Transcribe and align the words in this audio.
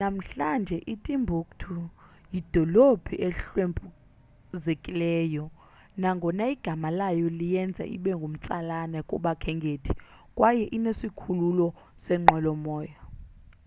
namhlanje 0.01 0.77
itimbuktu 0.93 1.75
yidolophu 2.33 3.13
ehlwempuzekileyo 3.27 5.45
nangona 6.01 6.43
igama 6.55 6.89
layo 6.99 7.27
liyenza 7.39 7.83
ibe 7.95 8.11
ngumtsalane 8.17 8.99
kubakhenkethi 9.09 9.91
kwaye 10.37 10.63
inesikhululo 10.77 11.67
seenqwelomoya 12.03 12.99